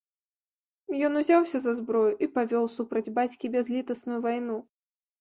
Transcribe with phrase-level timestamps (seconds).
[1.07, 4.63] Ён узяўся за зброю і павёў супраць бацькі бязлітасную вайну.